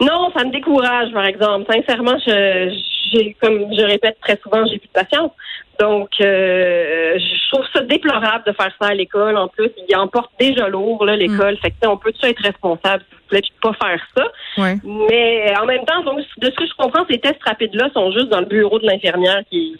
Non, 0.00 0.30
ça 0.34 0.44
me 0.44 0.50
décourage, 0.50 1.12
par 1.12 1.26
exemple. 1.26 1.70
Sincèrement, 1.70 2.16
je, 2.26 2.74
j'ai, 3.12 3.36
comme 3.40 3.66
je 3.76 3.82
répète 3.84 4.16
très 4.22 4.38
souvent, 4.42 4.64
j'ai 4.66 4.78
plus 4.78 4.88
de 4.88 4.92
patience. 4.92 5.30
Donc, 5.80 6.10
euh, 6.20 7.18
je 7.18 7.50
trouve 7.50 7.64
ça 7.72 7.80
déplorable 7.80 8.44
de 8.46 8.52
faire 8.52 8.70
ça 8.80 8.88
à 8.88 8.94
l'école. 8.94 9.38
En 9.38 9.48
plus, 9.48 9.70
il 9.88 9.96
emporte 9.96 10.30
déjà 10.38 10.68
lourd, 10.68 11.04
là, 11.06 11.16
l'école. 11.16 11.56
Fait 11.56 11.70
que, 11.70 11.76
tu 11.80 11.88
on 11.88 11.96
peut-tu 11.96 12.26
être 12.26 12.42
responsable, 12.42 13.02
s'il 13.08 13.18
vous 13.18 13.28
plaît, 13.28 13.40
puis 13.40 13.52
pas 13.62 13.72
faire 13.72 14.06
ça? 14.14 14.24
Ouais. 14.62 14.76
Mais 14.84 15.54
en 15.58 15.64
même 15.64 15.84
temps, 15.86 16.02
donc, 16.02 16.18
de 16.18 16.46
ce 16.46 16.50
que 16.50 16.66
je 16.66 16.74
comprends, 16.76 17.06
ces 17.10 17.18
tests 17.18 17.42
rapides-là 17.46 17.88
sont 17.94 18.12
juste 18.12 18.28
dans 18.28 18.40
le 18.40 18.46
bureau 18.46 18.78
de 18.78 18.86
l'infirmière 18.86 19.40
qui 19.50 19.78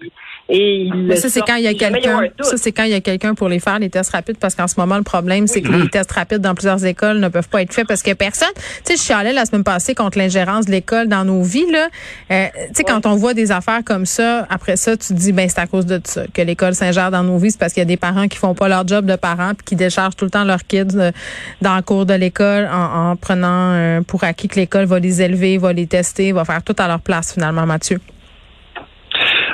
et 0.50 0.82
ils 0.82 1.16
ça, 1.16 1.28
c'est 1.28 1.40
quand 1.42 1.56
il 1.56 1.64
y 1.64 1.68
a 1.68 1.74
quelqu'un. 1.74 2.22
Ça, 2.40 2.56
c'est 2.56 2.72
quand 2.72 2.84
il 2.84 2.90
y 2.90 2.94
a 2.94 3.00
quelqu'un 3.00 3.34
pour 3.34 3.48
les 3.48 3.60
faire, 3.60 3.78
les 3.78 3.90
tests 3.90 4.10
rapides, 4.10 4.38
parce 4.38 4.54
qu'en 4.54 4.66
ce 4.66 4.74
moment, 4.78 4.96
le 4.96 5.02
problème, 5.02 5.46
c'est 5.46 5.62
que 5.62 5.70
les 5.70 5.88
tests 5.88 6.12
rapides 6.12 6.40
dans 6.40 6.54
plusieurs 6.54 6.84
écoles 6.84 7.20
ne 7.20 7.28
peuvent 7.28 7.48
pas 7.48 7.62
être 7.62 7.72
faits 7.72 7.86
parce 7.86 8.02
que 8.02 8.12
personne. 8.12 8.48
Tu 8.56 8.62
sais, 8.84 8.96
je 8.96 9.02
suis 9.02 9.12
allée 9.12 9.32
la 9.32 9.44
semaine 9.44 9.64
passée 9.64 9.94
contre 9.94 10.18
l'ingérence 10.18 10.66
de 10.66 10.72
l'école 10.72 11.08
dans 11.08 11.24
nos 11.24 11.42
vies, 11.42 11.70
là. 11.70 11.88
Euh, 12.30 12.46
tu 12.68 12.74
sais, 12.74 12.84
quand 12.84 13.06
on 13.06 13.16
voit 13.16 13.34
des 13.34 13.52
affaires 13.52 13.82
comme 13.84 14.06
ça, 14.06 14.46
après 14.50 14.76
ça, 14.76 14.96
tu 14.96 15.08
te 15.08 15.12
dis, 15.12 15.32
ben, 15.32 15.48
c'est 15.48 15.60
à 15.60 15.66
cause 15.66 15.86
de 15.86 16.00
ça 16.04 16.22
que 16.32 16.42
l'école 16.42 16.74
s'ingère 16.74 17.10
dans 17.10 17.22
nos 17.22 17.38
vies. 17.38 17.52
C'est 17.52 17.60
parce 17.60 17.72
qu'il 17.72 17.80
y 17.80 17.82
a 17.82 17.86
des 17.86 17.96
parents 17.96 18.28
qui 18.28 18.38
font 18.38 18.54
pas 18.54 18.68
leur 18.68 18.86
job 18.86 19.06
de 19.06 19.16
parents 19.16 19.52
puis 19.54 19.64
qui 19.64 19.76
déchargent 19.76 20.16
tout 20.16 20.24
le 20.24 20.30
temps 20.30 20.44
leurs 20.44 20.64
kids 20.64 20.96
euh, 20.96 21.12
dans 21.62 21.76
le 21.76 21.82
cours 21.82 22.06
de 22.06 22.14
l'école 22.14 22.68
en, 22.72 23.10
en 23.10 23.16
prenant 23.16 23.72
euh, 23.72 24.00
pour 24.02 24.24
acquis 24.24 24.48
que 24.48 24.56
l'école 24.56 24.86
va 24.86 24.98
les 24.98 25.22
élever, 25.22 25.58
va 25.58 25.72
les 25.72 25.86
tester, 25.86 26.32
va 26.32 26.44
faire 26.44 26.62
tout 26.62 26.76
à 26.78 26.88
leur 26.88 27.00
place, 27.00 27.34
finalement, 27.34 27.66
Mathieu. 27.66 28.00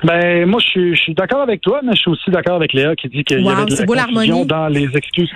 Ben, 0.06 0.46
moi, 0.46 0.60
je 0.60 0.66
suis, 0.68 0.94
je 0.94 1.02
suis 1.02 1.14
d'accord 1.14 1.40
avec 1.40 1.60
toi, 1.62 1.80
mais 1.82 1.92
je 1.96 2.00
suis 2.02 2.10
aussi 2.10 2.30
d'accord 2.30 2.54
avec 2.54 2.72
Léa 2.72 2.94
qui 2.94 3.08
dit 3.08 3.24
qu'il 3.24 3.40
y 3.40 3.48
avait 3.48 3.64
de 3.64 3.94
la 3.94 4.04
confusion 4.04 4.44
dans 4.44 4.68
les 4.68 4.88
excuses. 4.96 5.32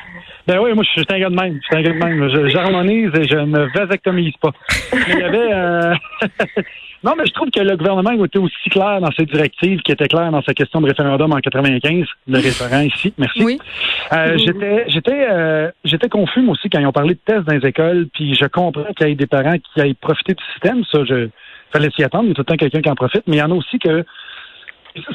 Ben 0.47 0.61
oui, 0.61 0.73
moi, 0.75 0.85
je 0.85 0.91
suis 0.91 1.05
un 1.11 1.19
gars 1.19 1.29
de 1.29 1.35
même. 1.35 1.59
Je 1.61 1.67
suis 1.67 1.77
un 1.77 1.83
gars 1.83 1.93
de 1.93 2.05
même. 2.05 2.49
J'harmonise 2.49 3.11
et 3.15 3.27
je 3.27 3.37
ne 3.37 3.67
vasectomise 3.77 4.35
pas. 4.41 4.53
Mais 4.93 5.15
il 5.15 5.19
y 5.19 5.23
avait... 5.25 5.53
euh, 5.53 5.95
non, 7.05 7.15
mais 7.19 7.27
je 7.27 7.33
trouve 7.33 7.51
que 7.51 7.59
le 7.59 7.77
gouvernement 7.77 8.11
a 8.11 8.25
été 8.25 8.39
aussi 8.39 8.71
clair 8.71 9.01
dans 9.01 9.11
ses 9.11 9.27
directives 9.27 9.81
qui 9.81 9.91
était 9.91 10.07
clair 10.07 10.31
dans 10.31 10.43
sa 10.43 10.55
question 10.55 10.81
de 10.81 10.87
référendum 10.87 11.33
en 11.33 11.41
95. 11.41 12.07
Le 12.29 12.37
référent 12.37 12.81
ici, 12.83 13.13
merci. 13.19 13.45
Oui. 13.45 13.59
Euh, 14.13 14.39
j'étais 14.39 14.85
j'étais 14.89 15.27
euh, 15.31 15.71
j'étais 15.85 16.09
confus 16.09 16.43
moi 16.43 16.53
aussi 16.53 16.71
quand 16.71 16.79
ils 16.79 16.87
ont 16.87 16.93
parlé 16.93 17.15
de 17.15 17.21
tests 17.25 17.45
dans 17.45 17.55
les 17.55 17.67
écoles, 17.67 18.09
puis 18.13 18.35
je 18.35 18.47
comprends 18.47 18.93
qu'il 18.97 19.09
y 19.09 19.13
ait 19.13 19.15
des 19.17 19.27
parents 19.27 19.57
qui 19.59 19.81
aillent 19.81 19.95
profiter 19.95 20.35
du 20.35 20.45
système, 20.53 20.85
ça 20.91 21.05
je 21.05 21.29
fallait 21.73 21.91
s'y 21.91 22.03
attendre, 22.03 22.25
il 22.25 22.29
y 22.29 22.33
a 22.33 22.35
tout 22.35 22.41
le 22.41 22.45
temps 22.47 22.57
quelqu'un 22.57 22.81
qui 22.81 22.91
en 22.91 22.95
profite, 22.95 23.23
mais 23.27 23.37
il 23.37 23.39
y 23.39 23.43
en 23.43 23.51
a 23.51 23.55
aussi 23.55 23.79
que 23.79 24.05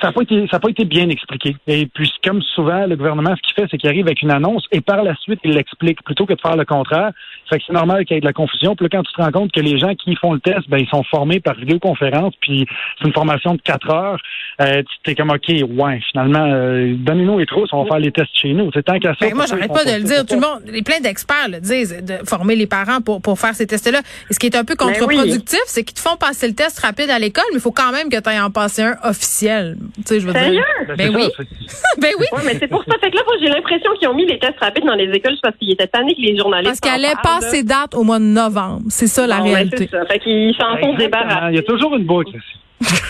ça 0.02 0.08
n'a 0.08 0.14
pas 0.14 0.22
été 0.22 0.48
ça 0.50 0.58
a 0.58 0.60
pas 0.60 0.70
été 0.70 0.86
bien 0.86 1.10
expliqué. 1.10 1.56
Et 1.68 1.88
puis 1.88 2.12
comme 2.24 2.42
souvent 2.42 2.86
le 2.86 2.96
gouvernement 2.96 3.36
ce 3.36 3.42
qu'il 3.42 3.56
fait 3.56 3.68
c'est 3.70 3.78
qu'il 3.78 3.90
arrive 3.90 4.06
avec 4.06 4.22
une 4.22 4.32
annonce 4.32 4.66
et 4.72 4.82
par 4.82 5.04
la 5.04 5.16
suite 5.16 5.40
il 5.44 5.52
l'explique 5.52 6.04
plutôt 6.04 6.26
que 6.26 6.34
de 6.34 6.42
faire 6.42 6.56
le 6.56 6.66
contraire. 6.66 7.12
Fait 7.50 7.60
que 7.60 7.64
c'est 7.68 7.74
normal 7.74 8.06
qu'il 8.06 8.16
y 8.16 8.18
ait 8.18 8.22
de 8.22 8.26
la 8.26 8.34
confusion. 8.34 8.76
Puis 8.76 8.86
là, 8.86 8.90
quand 8.92 9.04
tu 9.04 9.14
te 9.14 9.22
rends 9.22 9.32
compte 9.32 9.52
que 9.52 9.60
les 9.60 9.78
gens 9.78 9.94
qui 9.96 10.16
font 10.16 10.34
le 10.34 10.40
test, 10.40 10.68
ben 10.68 10.80
ils 10.80 10.88
sont 10.88 11.04
formés 11.04 11.40
par 11.40 11.56
vidéoconférence, 11.56 12.34
puis 12.42 12.66
c'est 12.98 13.08
une 13.08 13.14
formation 13.14 13.56
de 13.56 13.62
quatre 13.62 13.90
heures, 13.92 14.20
euh, 14.62 14.82
tu 14.82 14.96
t'es 15.04 15.16
comme 15.16 15.30
ok, 15.30 15.48
ouais, 15.48 16.02
finalement, 16.12 16.46
euh, 16.46 16.94
donnez-nous 16.98 17.40
les 17.40 17.46
trousses, 17.46 17.70
on 17.74 17.84
va 17.84 17.90
faire 17.90 18.00
les 18.00 18.12
tests 18.12 18.36
chez 18.36 18.54
nous. 18.54 18.72
C'est 18.74 18.84
tant 18.84 18.98
qu'à 19.00 19.14
ça. 19.14 19.18
Ben, 19.22 19.36
moi, 19.36 19.46
j'arrête 19.48 19.72
pas 19.72 19.86
de 19.86 19.98
le 19.98 20.04
dire. 20.04 20.26
Tout 20.26 20.36
le 20.36 20.42
monde, 20.42 20.62
les 20.66 20.82
plein 20.82 21.00
d'experts 21.00 21.50
le 21.50 21.60
disent, 21.60 22.04
de 22.04 22.26
former 22.26 22.56
les 22.56 22.68
parents 22.68 23.02
pour, 23.02 23.22
pour 23.22 23.40
faire 23.40 23.54
ces 23.54 23.68
tests-là. 23.68 24.00
Et 24.30 24.34
ce 24.34 24.40
qui 24.40 24.48
est 24.48 24.56
un 24.56 24.66
peu 24.66 24.76
contre-productif, 24.76 25.60
c'est 25.68 25.84
qu'ils 25.84 25.96
te 25.96 26.02
font 26.02 26.18
passer 26.18 26.48
le 26.48 26.56
test 26.56 26.80
rapide 26.80 27.10
à 27.10 27.20
l'école, 27.20 27.46
mais 27.52 27.58
il 27.58 27.62
faut 27.62 27.72
quand 27.72 27.92
même 27.92 28.10
que 28.10 28.20
tu 28.20 28.30
ailles 28.30 28.40
en 28.40 28.52
passer 28.52 28.82
un 28.82 28.96
officiel. 29.04 29.65
Tu 29.98 30.02
sais, 30.06 30.20
je 30.20 30.28
veux 30.28 30.34
Sérieux? 30.34 30.52
dire. 30.54 30.66
Ben, 30.88 30.96
Ben 30.98 31.12
c'est 31.12 31.16
oui. 31.18 31.48
Ben 32.02 32.12
oui. 32.20 32.26
Ouais, 32.32 32.42
mais 32.46 32.58
c'est 32.60 32.68
pour 32.68 32.84
ça. 32.84 32.94
Fait 33.02 33.10
que 33.12 33.16
là, 33.16 33.22
moi, 33.26 33.36
j'ai 33.42 33.48
l'impression 33.50 33.92
qu'ils 34.00 34.08
ont 34.10 34.14
mis 34.14 34.26
les 34.26 34.38
tests 34.40 34.60
rapides 34.60 34.86
dans 34.86 34.96
les 34.96 35.10
écoles 35.12 35.36
parce 35.42 35.56
qu'ils 35.58 35.72
étaient 35.72 35.88
tannés 35.88 36.16
que 36.16 36.22
les 36.22 36.38
journalistes. 36.38 36.80
Parce 36.82 36.94
qu'elle 36.96 37.06
allait 37.06 37.16
passer 37.24 37.64
là. 37.64 37.82
date 37.82 37.96
au 37.96 38.04
mois 38.04 38.20
de 38.20 38.26
novembre. 38.26 38.82
C'est 38.90 39.08
ça 39.08 39.26
la 39.28 39.38
ben, 39.38 39.44
réalité. 39.44 39.90
c'est 39.92 39.98
ça. 39.98 40.06
Fait 40.06 40.20
qu'ils 40.20 40.54
s'en 40.56 40.72
sont 40.72 40.76
Exactement. 40.76 40.98
débarrassés. 40.98 41.46
Il 41.52 41.56
y 41.56 41.60
a 41.60 41.64
toujours 41.64 41.96
une 41.96 42.06
boucle. 42.06 42.30
ici. 42.36 43.02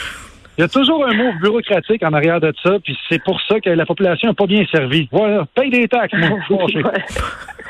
Il 0.57 0.62
y 0.62 0.63
a 0.63 0.69
toujours 0.69 1.05
un 1.05 1.13
mot 1.13 1.33
bureaucratique 1.41 2.01
en 2.01 2.13
arrière 2.13 2.39
de 2.39 2.53
ça, 2.63 2.77
puis 2.81 2.97
c'est 3.09 3.21
pour 3.21 3.41
ça 3.41 3.59
que 3.59 3.69
la 3.69 3.85
population 3.85 4.29
n'a 4.29 4.33
pas 4.33 4.45
bien 4.45 4.63
servi. 4.71 5.09
Voilà, 5.12 5.45
paye 5.53 5.69
des 5.69 5.85
taxes, 5.88 6.13
moi. 6.17 6.39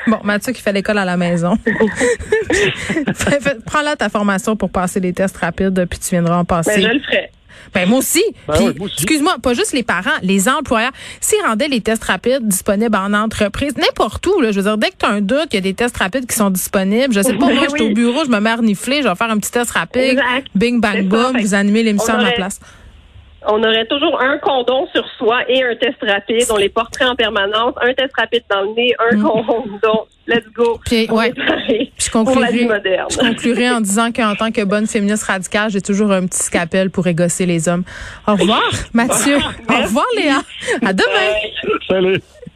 Bon, 0.08 0.18
Mathieu 0.22 0.52
qui 0.52 0.62
fait 0.62 0.72
l'école 0.72 0.98
à 0.98 1.04
la 1.04 1.16
maison. 1.16 1.56
Fais- 3.14 3.56
Prends-là 3.66 3.96
ta 3.96 4.08
formation 4.08 4.54
pour 4.54 4.70
passer 4.70 5.00
les 5.00 5.12
tests 5.12 5.36
rapides, 5.36 5.84
puis 5.90 5.98
tu 5.98 6.10
viendras 6.10 6.38
en 6.38 6.44
passer. 6.44 6.74
Mais 6.76 6.82
je 6.82 6.88
le 6.94 7.00
ferai. 7.00 7.30
Ben 7.74 7.88
moi 7.88 7.98
aussi. 7.98 8.22
Ben 8.46 8.54
Puis, 8.54 8.64
ouais, 8.66 8.74
moi 8.78 8.86
aussi. 8.86 8.94
excuse-moi, 8.96 9.36
pas 9.42 9.54
juste 9.54 9.72
les 9.72 9.82
parents, 9.82 10.10
les 10.22 10.48
employeurs. 10.48 10.92
S'ils 11.20 11.42
rendaient 11.44 11.68
les 11.68 11.80
tests 11.80 12.04
rapides 12.04 12.46
disponibles 12.46 12.96
en 12.96 13.12
entreprise, 13.12 13.76
n'importe 13.76 14.26
où, 14.26 14.40
là, 14.40 14.52
je 14.52 14.56
veux 14.60 14.64
dire, 14.64 14.78
dès 14.78 14.90
que 14.90 14.96
tu 14.98 15.06
as 15.06 15.10
un 15.10 15.20
doute, 15.20 15.48
il 15.52 15.54
y 15.54 15.58
a 15.58 15.60
des 15.62 15.74
tests 15.74 15.96
rapides 15.96 16.26
qui 16.26 16.34
sont 16.36 16.50
disponibles. 16.50 17.12
Je 17.14 17.20
sais 17.22 17.34
pas, 17.34 17.46
Ben 17.46 17.54
moi, 17.54 17.64
je 17.70 17.70
suis 17.76 17.90
au 17.90 17.94
bureau, 17.94 18.24
je 18.24 18.30
me 18.30 18.40
mets 18.40 18.50
à 18.50 18.56
renifler, 18.56 19.02
je 19.02 19.08
vais 19.08 19.14
faire 19.14 19.30
un 19.30 19.38
petit 19.38 19.50
test 19.50 19.70
rapide. 19.72 20.18
Exact. 20.18 20.46
Bing, 20.54 20.80
bang, 20.80 21.02
boom, 21.06 21.38
vous 21.40 21.54
animez 21.54 21.82
l'émission 21.82 22.14
on 22.14 22.18
à 22.18 22.22
ma 22.22 22.28
aurait- 22.28 22.34
place. 22.34 22.60
On 23.48 23.62
aurait 23.62 23.86
toujours 23.86 24.20
un 24.20 24.38
condom 24.38 24.88
sur 24.92 25.04
soi 25.18 25.42
et 25.48 25.62
un 25.62 25.76
test 25.76 25.98
rapide. 26.02 26.46
On 26.50 26.56
les 26.56 26.68
porterait 26.68 27.04
en 27.04 27.14
permanence. 27.14 27.74
Un 27.80 27.94
test 27.94 28.10
rapide 28.18 28.42
dans 28.50 28.62
le 28.62 28.74
nez, 28.74 28.92
un 28.98 29.20
condom. 29.22 30.06
Let's 30.26 30.46
go. 30.52 30.80
Puis, 30.84 31.08
ouais. 31.10 31.32
je 31.98 32.10
conclurai, 32.10 32.68
je 33.10 33.16
conclurai 33.16 33.70
en 33.70 33.80
disant 33.80 34.10
qu'en 34.10 34.34
tant 34.34 34.50
que 34.50 34.64
bonne 34.64 34.86
féministe 34.86 35.24
radicale, 35.24 35.70
j'ai 35.70 35.80
toujours 35.80 36.10
un 36.10 36.26
petit 36.26 36.42
scapel 36.42 36.90
pour 36.90 37.06
égosser 37.06 37.46
les 37.46 37.68
hommes. 37.68 37.84
Au 38.26 38.34
revoir, 38.34 38.68
Mathieu. 38.92 39.36
Au 39.70 39.82
revoir, 39.82 40.06
Léa. 40.16 40.42
À 40.84 40.92
demain. 40.92 41.32
Salut. 41.88 42.20